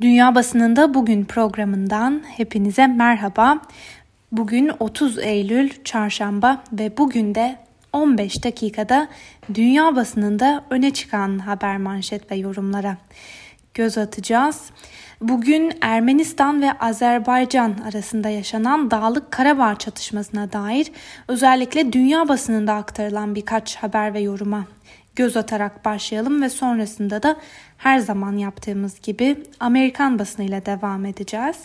[0.00, 3.58] Dünya Basınında Bugün programından hepinize merhaba.
[4.32, 7.56] Bugün 30 Eylül Çarşamba ve bugün de
[7.92, 9.08] 15 dakikada
[9.54, 12.96] dünya basınında öne çıkan haber manşet ve yorumlara
[13.74, 14.70] göz atacağız.
[15.20, 20.92] Bugün Ermenistan ve Azerbaycan arasında yaşanan Dağlık Karabağ çatışmasına dair
[21.28, 24.64] özellikle dünya basınında aktarılan birkaç haber ve yoruma
[25.18, 27.36] göz atarak başlayalım ve sonrasında da
[27.76, 31.56] her zaman yaptığımız gibi Amerikan basınıyla devam edeceğiz.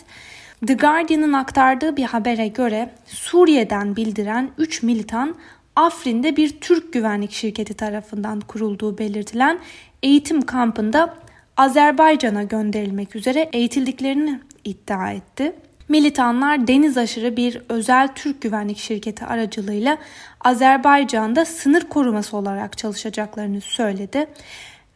[0.66, 5.34] The Guardian'ın aktardığı bir habere göre Suriye'den bildiren 3 militan
[5.76, 9.58] Afrin'de bir Türk güvenlik şirketi tarafından kurulduğu belirtilen
[10.02, 11.14] eğitim kampında
[11.56, 15.52] Azerbaycan'a gönderilmek üzere eğitildiklerini iddia etti.
[15.88, 19.98] Militanlar deniz aşırı bir özel Türk güvenlik şirketi aracılığıyla
[20.40, 24.26] Azerbaycan'da sınır koruması olarak çalışacaklarını söyledi.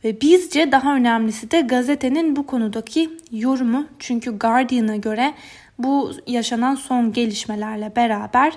[0.05, 3.87] Ve bizce daha önemlisi de gazetenin bu konudaki yorumu.
[3.98, 5.34] Çünkü Guardian'a göre
[5.79, 8.52] bu yaşanan son gelişmelerle beraber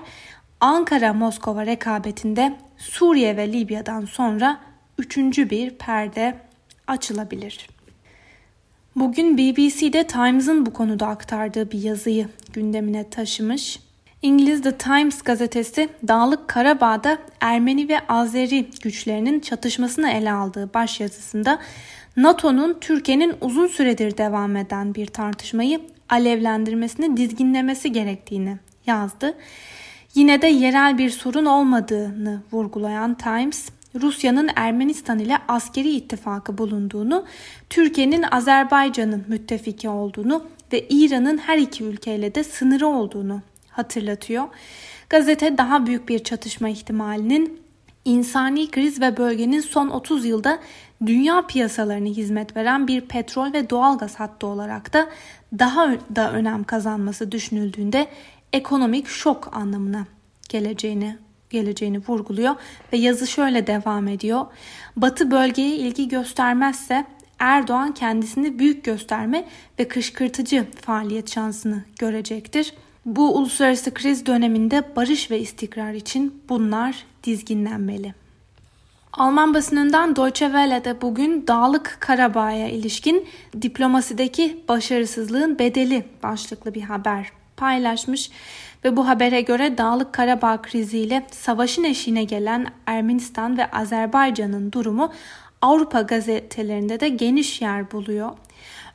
[0.60, 4.60] Ankara-Moskova rekabetinde Suriye ve Libya'dan sonra
[4.98, 6.36] üçüncü bir perde
[6.88, 7.68] açılabilir.
[8.96, 13.80] Bugün BBC'de Times'ın bu konuda aktardığı bir yazıyı gündemine taşımış.
[14.22, 21.60] İngiliz The Times gazetesi Dağlık Karabağ'da Ermeni ve Azeri güçlerinin çatışmasını ele aldığı başyazısında
[22.18, 29.38] NATO'nun Türkiye'nin uzun süredir devam eden bir tartışmayı alevlendirmesini dizginlemesi gerektiğini yazdı.
[30.16, 37.26] Yine de yerel bir sorun olmadığını vurgulayan Times, Rusya'nın Ermenistan ile askeri ittifakı bulunduğunu,
[37.70, 44.48] Türkiye'nin Azerbaycan'ın müttefiki olduğunu ve İran'ın her iki ülkeyle de sınırı olduğunu hatırlatıyor.
[45.10, 47.62] Gazete daha büyük bir çatışma ihtimalinin
[48.06, 50.60] insani kriz ve bölgenin son 30 yılda
[51.06, 55.10] dünya piyasalarına hizmet veren bir petrol ve doğalgaz hattı olarak da
[55.60, 58.08] daha da önem kazanması düşünüldüğünde
[58.54, 60.06] ekonomik şok anlamına
[60.50, 61.18] geleceğini
[61.52, 62.56] geleceğini vurguluyor
[62.94, 64.46] ve yazı şöyle devam ediyor.
[64.96, 67.06] Batı bölgeye ilgi göstermezse
[67.40, 69.48] Erdoğan kendisini büyük gösterme
[69.80, 72.74] ve kışkırtıcı faaliyet şansını görecektir.
[73.06, 78.14] Bu uluslararası kriz döneminde barış ve istikrar için bunlar dizginlenmeli.
[79.14, 83.28] Alman basınından Deutsche Welle'de bugün Dağlık Karabağ'a ilişkin
[83.62, 88.32] diplomasideki başarısızlığın bedeli başlıklı bir haber paylaşmış
[88.84, 95.12] ve bu habere göre Dağlık Karabağ kriziyle savaşın eşiğine gelen Ermenistan ve Azerbaycan'ın durumu
[95.62, 98.30] Avrupa gazetelerinde de geniş yer buluyor.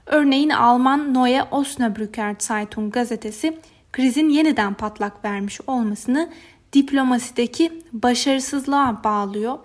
[0.07, 3.59] Örneğin Alman Neue Osnabrücker Zeitung gazetesi
[3.93, 6.29] krizin yeniden patlak vermiş olmasını
[6.73, 9.59] diplomasideki başarısızlığa bağlıyor.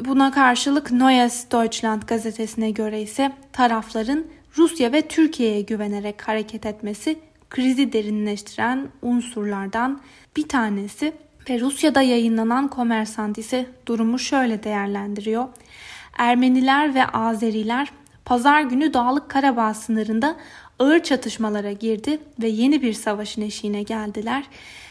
[0.00, 4.24] Buna karşılık Neues Deutschland gazetesine göre ise tarafların
[4.58, 7.18] Rusya ve Türkiye'ye güvenerek hareket etmesi
[7.52, 10.00] krizi derinleştiren unsurlardan
[10.36, 11.12] bir tanesi
[11.50, 15.48] ve Rusya'da yayınlanan Kommersant ise durumu şöyle değerlendiriyor.
[16.18, 17.88] Ermeniler ve Azeriler
[18.24, 20.36] pazar günü Dağlık Karabağ sınırında
[20.78, 24.44] ağır çatışmalara girdi ve yeni bir savaşın eşiğine geldiler.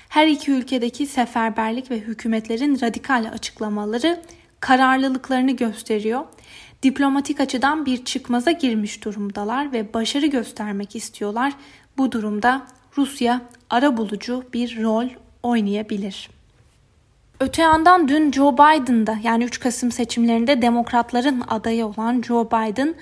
[0.09, 4.22] Her iki ülkedeki seferberlik ve hükümetlerin radikal açıklamaları
[4.59, 6.25] kararlılıklarını gösteriyor.
[6.83, 11.53] Diplomatik açıdan bir çıkmaza girmiş durumdalar ve başarı göstermek istiyorlar.
[11.97, 15.07] Bu durumda Rusya ara bulucu bir rol
[15.44, 16.29] oynayabilir.
[17.40, 22.96] Öte yandan dün Joe Biden'da yani 3 Kasım seçimlerinde demokratların adayı olan Joe Biden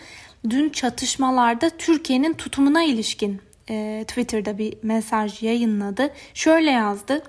[0.49, 6.09] dün çatışmalarda Türkiye'nin tutumuna ilişkin e, Twitter'da bir mesaj yayınladı.
[6.33, 7.23] Şöyle yazdı.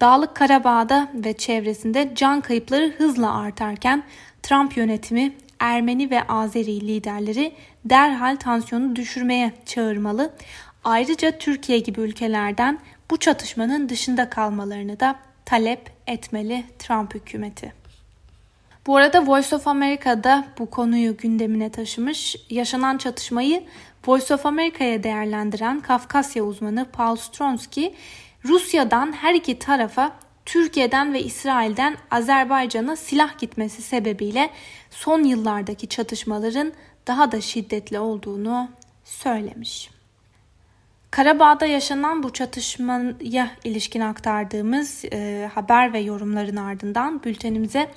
[0.00, 4.02] Dağlık Karabağ'da ve çevresinde can kayıpları hızla artarken
[4.42, 7.52] Trump yönetimi Ermeni ve Azeri liderleri
[7.84, 10.30] derhal tansiyonu düşürmeye çağırmalı.
[10.84, 12.78] Ayrıca Türkiye gibi ülkelerden
[13.10, 17.72] bu çatışmanın dışında kalmalarını da talep etmeli Trump hükümeti.
[18.86, 23.64] Bu arada Voice of America'da bu konuyu gündemine taşımış, yaşanan çatışmayı
[24.06, 27.94] Voice of America'ya değerlendiren Kafkasya uzmanı Paul Stronsky,
[28.44, 30.12] Rusya'dan her iki tarafa
[30.46, 34.50] Türkiye'den ve İsrail'den Azerbaycan'a silah gitmesi sebebiyle
[34.90, 36.72] son yıllardaki çatışmaların
[37.06, 38.68] daha da şiddetli olduğunu
[39.04, 39.90] söylemiş.
[41.12, 47.90] Karabağ'da yaşanan bu çatışmaya ilişkin aktardığımız e, haber ve yorumların ardından bültenimize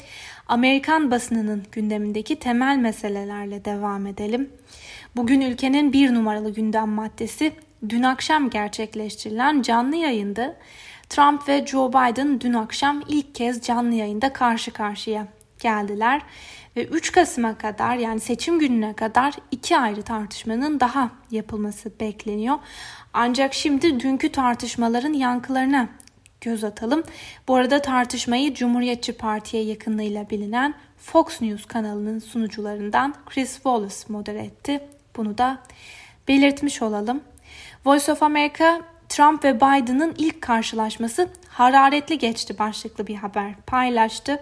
[0.47, 4.49] Amerikan basınının gündemindeki temel meselelerle devam edelim.
[5.15, 7.53] Bugün ülkenin bir numaralı gündem maddesi
[7.89, 10.55] dün akşam gerçekleştirilen canlı yayında
[11.09, 15.27] Trump ve Joe Biden dün akşam ilk kez canlı yayında karşı karşıya
[15.59, 16.21] geldiler
[16.75, 22.57] ve 3 Kasım'a kadar yani seçim gününe kadar iki ayrı tartışmanın daha yapılması bekleniyor.
[23.13, 25.89] Ancak şimdi dünkü tartışmaların yankılarına
[26.41, 27.03] göz atalım.
[27.47, 34.83] Bu arada tartışmayı Cumhuriyetçi Parti'ye yakınlığıyla bilinen Fox News kanalının sunucularından Chris Wallace modere etti.
[35.15, 35.57] Bunu da
[36.27, 37.21] belirtmiş olalım.
[37.85, 44.39] Voice of America Trump ve Biden'ın ilk karşılaşması hararetli geçti başlıklı bir haber paylaştı.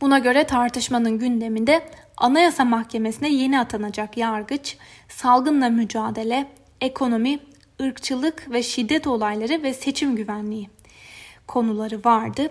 [0.00, 4.76] Buna göre tartışmanın gündeminde Anayasa Mahkemesi'ne yeni atanacak yargıç,
[5.08, 6.46] salgınla mücadele,
[6.80, 7.38] ekonomi,
[7.82, 10.68] ırkçılık ve şiddet olayları ve seçim güvenliği
[11.46, 12.42] konuları vardı.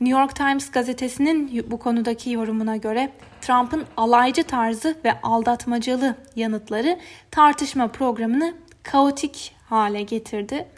[0.00, 6.98] New York Times gazetesinin bu konudaki yorumuna göre Trump'ın alaycı tarzı ve aldatmacalı yanıtları
[7.30, 10.68] tartışma programını kaotik hale getirdi.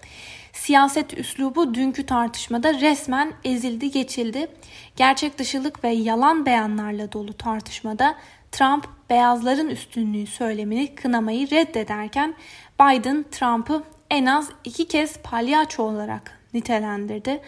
[0.64, 4.48] Siyaset üslubu dünkü tartışmada resmen ezildi geçildi.
[4.96, 8.14] Gerçek dışılık ve yalan beyanlarla dolu tartışmada
[8.52, 12.34] Trump beyazların üstünlüğü söylemini kınamayı reddederken
[12.80, 17.40] Biden Trump'ı en az iki kez palyaço olarak nitelendirdi.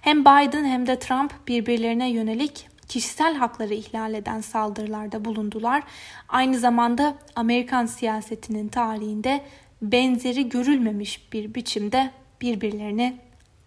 [0.00, 5.82] Hem Biden hem de Trump birbirlerine yönelik kişisel hakları ihlal eden saldırılarda bulundular.
[6.28, 9.44] Aynı zamanda Amerikan siyasetinin tarihinde
[9.82, 12.10] benzeri görülmemiş bir biçimde
[12.42, 13.16] birbirlerini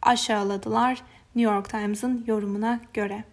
[0.02, 1.02] aşağıladılar
[1.36, 3.24] New York Times'ın yorumuna göre.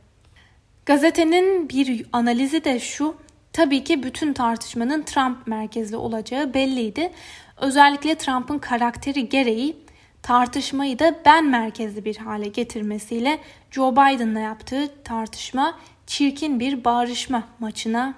[0.87, 3.17] Gazetenin bir analizi de şu,
[3.53, 7.13] tabii ki bütün tartışmanın Trump merkezli olacağı belliydi.
[7.61, 9.77] Özellikle Trump'ın karakteri gereği
[10.23, 13.39] tartışmayı da ben merkezli bir hale getirmesiyle
[13.71, 18.15] Joe Biden'la yaptığı tartışma çirkin bir bağrışma maçına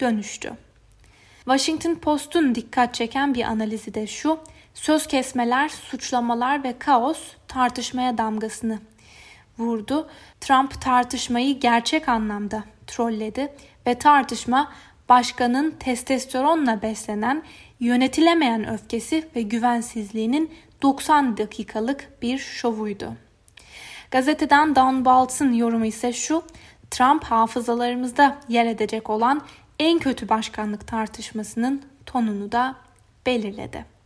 [0.00, 0.52] dönüştü.
[1.44, 4.38] Washington Post'un dikkat çeken bir analizi de şu.
[4.82, 8.78] Söz kesmeler, suçlamalar ve kaos tartışmaya damgasını
[9.58, 10.08] vurdu.
[10.40, 13.52] Trump tartışmayı gerçek anlamda trolledi
[13.86, 14.72] ve tartışma
[15.08, 17.42] başkanın testosteronla beslenen,
[17.80, 23.12] yönetilemeyen öfkesi ve güvensizliğinin 90 dakikalık bir şovuydu.
[24.10, 26.42] Gazeteden Don Baltz'ın yorumu ise şu,
[26.90, 29.42] Trump hafızalarımızda yer edecek olan
[29.78, 32.76] en kötü başkanlık tartışmasının tonunu da
[33.26, 33.97] belirledi.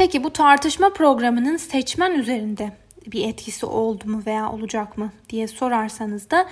[0.00, 2.72] Peki bu tartışma programının seçmen üzerinde
[3.06, 6.46] bir etkisi oldu mu veya olacak mı diye sorarsanız da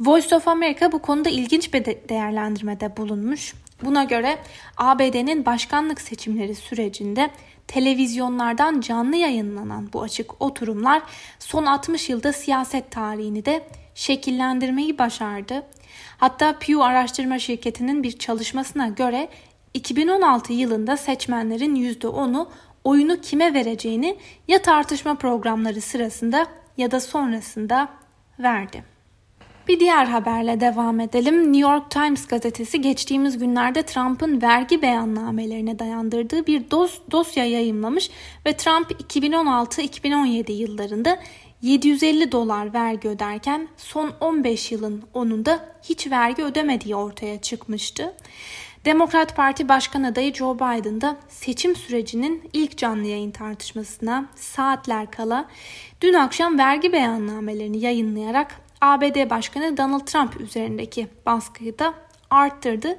[0.00, 3.54] Voice of America bu konuda ilginç bir değerlendirmede bulunmuş.
[3.82, 4.38] Buna göre
[4.76, 7.30] ABD'nin başkanlık seçimleri sürecinde
[7.66, 11.02] televizyonlardan canlı yayınlanan bu açık oturumlar
[11.38, 13.62] son 60 yılda siyaset tarihini de
[13.94, 15.62] şekillendirmeyi başardı.
[16.18, 19.28] Hatta Pew araştırma şirketinin bir çalışmasına göre
[19.76, 22.48] 2016 yılında seçmenlerin %10'u
[22.86, 24.16] oyunu kime vereceğini
[24.48, 26.46] ya tartışma programları sırasında
[26.76, 27.88] ya da sonrasında
[28.38, 28.84] verdi.
[29.68, 31.52] Bir diğer haberle devam edelim.
[31.52, 38.10] New York Times gazetesi geçtiğimiz günlerde Trump'ın vergi beyannamelerine dayandırdığı bir dos dosya yayımlamış
[38.46, 41.18] ve Trump 2016-2017 yıllarında
[41.62, 48.14] 750 dolar vergi öderken son 15 yılın onunda hiç vergi ödemediği ortaya çıkmıştı.
[48.86, 55.48] Demokrat Parti Başkan adayı Joe Biden da seçim sürecinin ilk canlı yayın tartışmasına saatler kala
[56.00, 61.94] dün akşam vergi beyannamelerini yayınlayarak ABD Başkanı Donald Trump üzerindeki baskıyı da
[62.30, 62.98] arttırdı.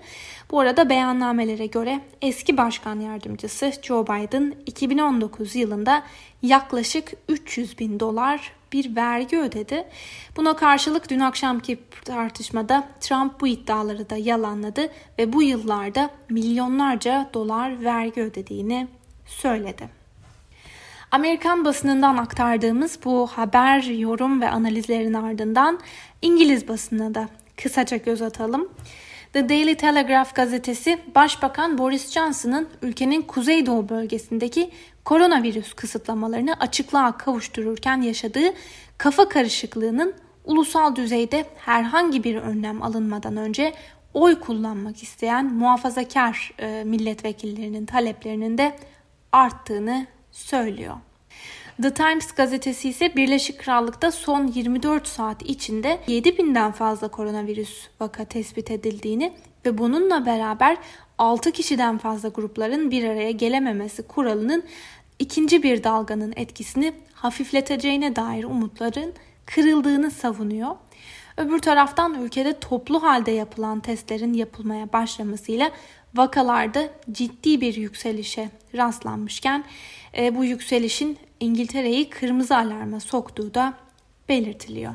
[0.52, 6.04] Bu arada beyannamelere göre eski başkan yardımcısı Joe Biden 2019 yılında
[6.42, 9.88] yaklaşık 300 bin dolar bir vergi ödedi.
[10.38, 17.84] Buna karşılık dün akşamki tartışmada Trump bu iddiaları da yalanladı ve bu yıllarda milyonlarca dolar
[17.84, 18.88] vergi ödediğini
[19.26, 19.90] söyledi.
[21.12, 25.80] Amerikan basınından aktardığımız bu haber, yorum ve analizlerin ardından
[26.22, 27.30] İngiliz basınına da
[27.64, 28.70] kısaca göz atalım.
[29.34, 34.72] The Daily Telegraph gazetesi Başbakan Boris Johnson'ın ülkenin kuzeydoğu bölgesindeki
[35.06, 38.54] koronavirüs kısıtlamalarını açıklığa kavuştururken yaşadığı
[38.98, 40.14] kafa karışıklığının
[40.46, 43.74] ulusal düzeyde herhangi bir önlem alınmadan önce
[44.14, 48.76] oy kullanmak isteyen muhafazakar e, milletvekillerinin taleplerinin de
[49.32, 50.96] arttığını söylüyor.
[51.82, 58.72] The Times gazetesi ise Birleşik Krallık'ta son 24 saat içinde 7000'den fazla koronavirüs vaka tespit
[58.72, 59.34] edildiğini
[59.66, 60.78] ve bununla beraber
[61.18, 64.64] 6 kişiden fazla grupların bir araya gelememesi kuralının
[65.20, 69.14] ikinci bir dalganın etkisini hafifleteceğine dair umutların
[69.46, 70.76] kırıldığını savunuyor.
[71.38, 75.72] Öbür taraftan ülkede toplu halde yapılan testlerin yapılmaya başlamasıyla
[76.16, 79.64] vakalarda ciddi bir yükselişe rastlanmışken
[80.18, 83.74] e, bu yükselişin İngiltere'yi kırmızı alarma soktuğu da
[84.30, 84.94] belirtiliyor.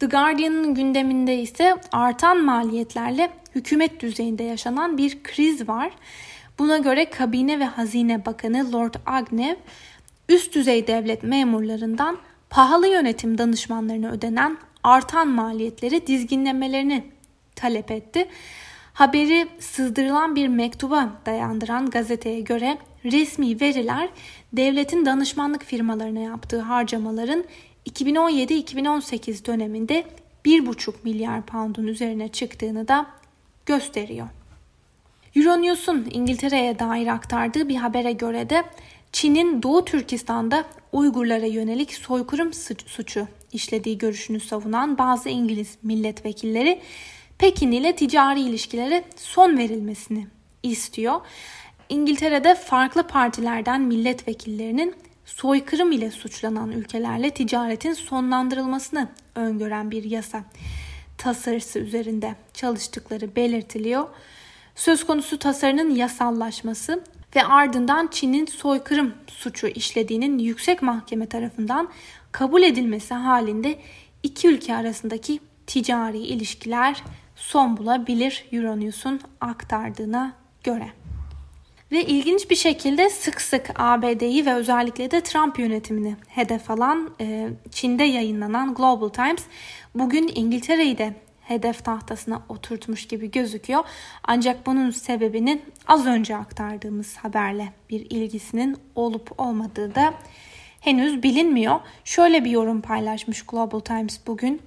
[0.00, 5.92] The Guardian'ın gündeminde ise artan maliyetlerle hükümet düzeyinde yaşanan bir kriz var.
[6.58, 9.56] Buna göre Kabine ve Hazine Bakanı Lord Agnew
[10.28, 12.18] üst düzey devlet memurlarından
[12.50, 17.04] pahalı yönetim danışmanlarına ödenen artan maliyetleri dizginlemelerini
[17.56, 18.28] talep etti.
[18.92, 24.08] Haberi sızdırılan bir mektuba dayandıran gazeteye göre resmi veriler
[24.52, 27.44] devletin danışmanlık firmalarına yaptığı harcamaların
[27.90, 30.04] 2017-2018 döneminde
[30.44, 33.06] 1,5 milyar pound'un üzerine çıktığını da
[33.66, 34.28] gösteriyor.
[35.36, 38.64] Euronews'un İngiltere'ye dair aktardığı bir habere göre de
[39.12, 42.52] Çin'in Doğu Türkistan'da Uygurlara yönelik soykırım
[42.86, 46.80] suçu işlediği görüşünü savunan bazı İngiliz milletvekilleri
[47.38, 50.26] Pekin ile ticari ilişkilere son verilmesini
[50.62, 51.20] istiyor.
[51.88, 60.44] İngiltere'de farklı partilerden milletvekillerinin soykırım ile suçlanan ülkelerle ticaretin sonlandırılmasını öngören bir yasa
[61.18, 64.08] tasarısı üzerinde çalıştıkları belirtiliyor.
[64.74, 67.04] Söz konusu tasarının yasallaşması
[67.36, 71.88] ve ardından Çin'in soykırım suçu işlediğinin yüksek mahkeme tarafından
[72.32, 73.78] kabul edilmesi halinde
[74.22, 77.02] iki ülke arasındaki ticari ilişkiler
[77.36, 80.32] son bulabilir Euronews'un aktardığına
[80.64, 80.88] göre.
[81.92, 87.48] Ve ilginç bir şekilde sık sık ABD'yi ve özellikle de Trump yönetimini hedef alan e,
[87.70, 89.42] Çin'de yayınlanan Global Times
[89.94, 93.84] bugün İngiltere'yi de hedef tahtasına oturtmuş gibi gözüküyor.
[94.24, 100.14] Ancak bunun sebebinin az önce aktardığımız haberle bir ilgisinin olup olmadığı da
[100.80, 101.80] henüz bilinmiyor.
[102.04, 104.62] Şöyle bir yorum paylaşmış Global Times bugün.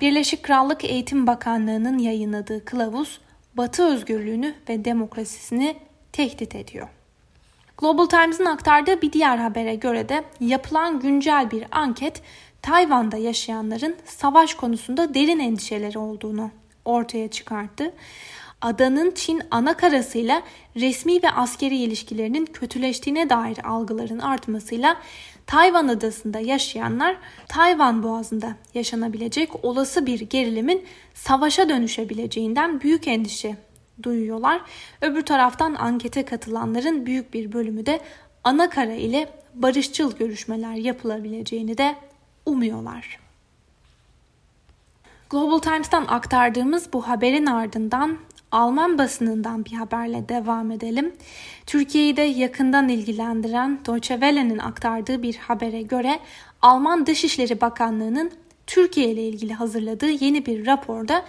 [0.00, 3.20] Birleşik Krallık Eğitim Bakanlığı'nın yayınladığı kılavuz
[3.54, 5.76] Batı özgürlüğünü ve demokrasisini
[6.12, 6.88] tehdit ediyor.
[7.78, 12.22] Global Times'ın aktardığı bir diğer habere göre de yapılan güncel bir anket
[12.62, 16.50] Tayvan'da yaşayanların savaş konusunda derin endişeleri olduğunu
[16.84, 17.92] ortaya çıkarttı.
[18.62, 20.42] Adanın Çin ana karasıyla
[20.76, 24.96] resmi ve askeri ilişkilerinin kötüleştiğine dair algıların artmasıyla
[25.46, 27.16] Tayvan adasında yaşayanlar
[27.48, 33.56] Tayvan boğazında yaşanabilecek olası bir gerilimin savaşa dönüşebileceğinden büyük endişe
[34.02, 34.60] duyuyorlar.
[35.00, 38.00] Öbür taraftan ankete katılanların büyük bir bölümü de
[38.44, 41.96] ana kara ile barışçıl görüşmeler yapılabileceğini de
[42.46, 43.18] umuyorlar.
[45.30, 48.18] Global Times'tan aktardığımız bu haberin ardından
[48.52, 51.14] Alman basınından bir haberle devam edelim.
[51.66, 56.20] Türkiye'yi de yakından ilgilendiren Deutsche Welle'nin aktardığı bir habere göre
[56.62, 58.30] Alman Dışişleri Bakanlığı'nın
[58.66, 61.24] Türkiye ile ilgili hazırladığı yeni bir raporda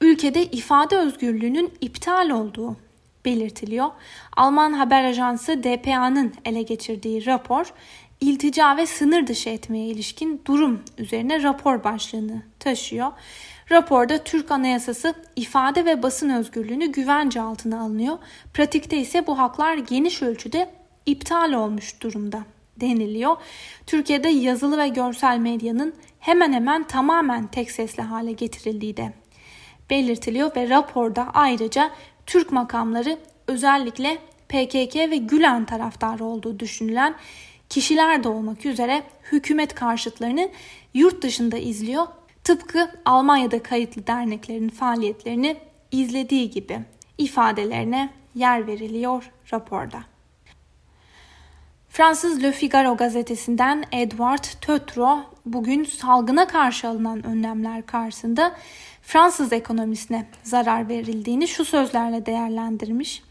[0.00, 2.76] ülkede ifade özgürlüğünün iptal olduğu
[3.24, 3.88] belirtiliyor.
[4.36, 7.72] Alman haber ajansı DPA'nın ele geçirdiği rapor
[8.20, 13.12] iltica ve sınır dışı etmeye ilişkin durum üzerine rapor başlığını taşıyor.
[13.70, 18.18] Raporda Türk Anayasası ifade ve basın özgürlüğünü güvence altına alınıyor.
[18.54, 20.70] Pratikte ise bu haklar geniş ölçüde
[21.06, 22.42] iptal olmuş durumda
[22.76, 23.36] deniliyor.
[23.86, 29.12] Türkiye'de yazılı ve görsel medyanın hemen hemen tamamen tek sesli hale getirildiği de
[29.90, 31.90] belirtiliyor ve raporda ayrıca
[32.26, 37.14] Türk makamları özellikle PKK ve Gülen taraftarı olduğu düşünülen
[37.68, 40.48] kişiler de olmak üzere hükümet karşıtlarını
[40.94, 42.06] yurt dışında izliyor.
[42.44, 45.56] Tıpkı Almanya'da kayıtlı derneklerin faaliyetlerini
[45.90, 46.80] izlediği gibi
[47.18, 49.98] ifadelerine yer veriliyor raporda.
[51.88, 58.56] Fransız Le Figaro gazetesinden Edward Tötro bugün salgına karşı alınan önlemler karşısında
[59.02, 63.22] Fransız ekonomisine zarar verildiğini şu sözlerle değerlendirmiş.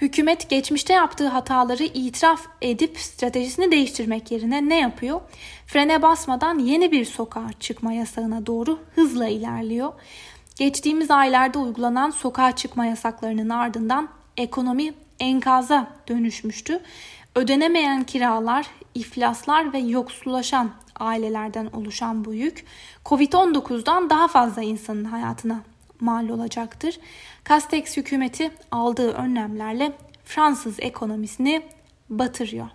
[0.00, 5.20] Hükümet geçmişte yaptığı hataları itiraf edip stratejisini değiştirmek yerine ne yapıyor?
[5.66, 9.92] Frene basmadan yeni bir sokağa çıkma yasağına doğru hızla ilerliyor.
[10.56, 16.80] Geçtiğimiz aylarda uygulanan sokağa çıkma yasaklarının ardından ekonomi enkaza dönüşmüştü.
[17.34, 20.70] Ödenemeyen kiralar, iflaslar ve yoksullaşan
[21.00, 22.64] ailelerden oluşan bu yük
[23.04, 25.60] Covid-19'dan daha fazla insanın hayatına
[26.04, 26.98] mal olacaktır.
[27.48, 29.92] Castex hükümeti aldığı önlemlerle
[30.24, 31.62] Fransız ekonomisini
[32.10, 32.66] batırıyor.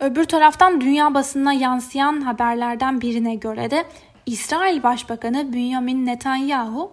[0.00, 3.84] Öbür taraftan dünya basınına yansıyan haberlerden birine göre de
[4.26, 6.92] İsrail Başbakanı Benjamin Netanyahu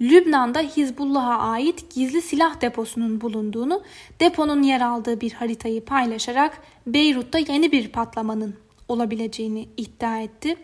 [0.00, 3.82] Lübnan'da Hizbullah'a ait gizli silah deposunun bulunduğunu,
[4.20, 10.56] deponun yer aldığı bir haritayı paylaşarak Beyrut'ta yeni bir patlamanın olabileceğini iddia etti.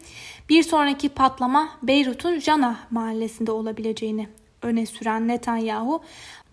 [0.49, 4.29] Bir sonraki patlama Beyrut'un Jana mahallesinde olabileceğini
[4.63, 6.03] öne süren Netanyahu,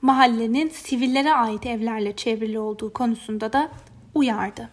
[0.01, 3.69] mahallenin sivillere ait evlerle çevrili olduğu konusunda da
[4.15, 4.69] uyardı.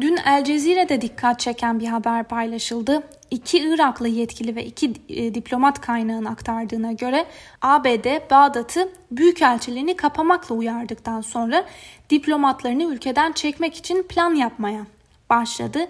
[0.00, 3.02] Dün El Cezire'de dikkat çeken bir haber paylaşıldı.
[3.30, 7.26] iki Iraklı yetkili ve iki e, diplomat kaynağın aktardığına göre
[7.62, 11.64] ABD Bağdat'ı büyükelçiliğini kapamakla uyardıktan sonra
[12.10, 14.86] diplomatlarını ülkeden çekmek için plan yapmaya
[15.32, 15.86] başladı.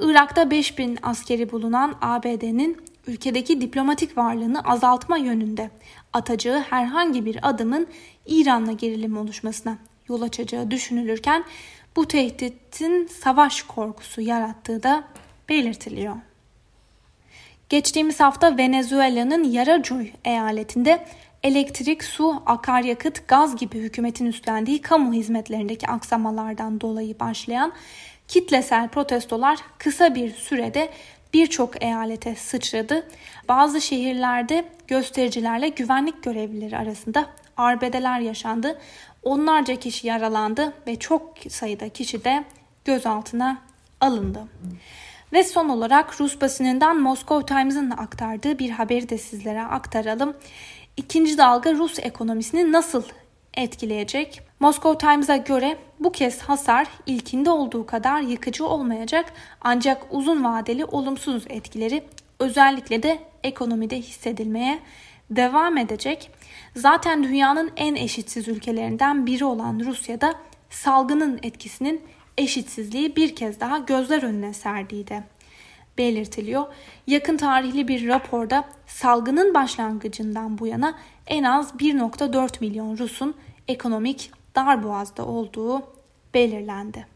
[0.00, 5.70] Irak'ta 5000 askeri bulunan ABD'nin ülkedeki diplomatik varlığını azaltma yönünde
[6.12, 7.86] atacağı herhangi bir adımın
[8.26, 11.44] İran'la gerilim oluşmasına yol açacağı düşünülürken
[11.96, 15.04] bu tehditin savaş korkusu yarattığı da
[15.48, 16.16] belirtiliyor.
[17.68, 21.06] Geçtiğimiz hafta Venezuela'nın Yaracuy eyaletinde
[21.42, 27.72] elektrik, su, akaryakıt, gaz gibi hükümetin üstlendiği kamu hizmetlerindeki aksamalardan dolayı başlayan
[28.34, 30.90] kitlesel protestolar kısa bir sürede
[31.34, 33.06] birçok eyalete sıçradı.
[33.48, 37.26] Bazı şehirlerde göstericilerle güvenlik görevlileri arasında
[37.56, 38.78] arbedeler yaşandı.
[39.22, 42.44] Onlarca kişi yaralandı ve çok sayıda kişi de
[42.84, 43.58] gözaltına
[44.00, 44.40] alındı.
[45.32, 50.36] Ve son olarak Rus basınından Moscow Times'ın aktardığı bir haberi de sizlere aktaralım.
[50.96, 53.02] İkinci dalga Rus ekonomisini nasıl
[53.56, 54.42] etkileyecek?
[54.64, 61.44] Moscow Times'a göre bu kez hasar ilkinde olduğu kadar yıkıcı olmayacak ancak uzun vadeli olumsuz
[61.48, 62.04] etkileri
[62.38, 64.78] özellikle de ekonomide hissedilmeye
[65.30, 66.30] devam edecek.
[66.76, 70.34] Zaten dünyanın en eşitsiz ülkelerinden biri olan Rusya'da
[70.70, 72.02] salgının etkisinin
[72.38, 75.24] eşitsizliği bir kez daha gözler önüne serdiği de
[75.98, 76.64] belirtiliyor.
[77.06, 83.34] Yakın tarihli bir raporda salgının başlangıcından bu yana en az 1.4 milyon Rus'un
[83.68, 85.82] ekonomik darboğazda olduğu
[86.34, 87.06] belirlendi.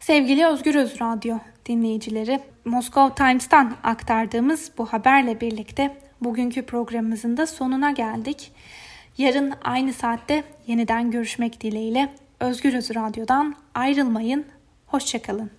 [0.00, 7.90] Sevgili Özgür Öz Radyo dinleyicileri, Moscow Times'tan aktardığımız bu haberle birlikte bugünkü programımızın da sonuna
[7.90, 8.52] geldik.
[9.18, 14.44] Yarın aynı saatte yeniden görüşmek dileğiyle Özgür Öz Radyo'dan ayrılmayın.
[14.86, 15.50] Hoşçakalın.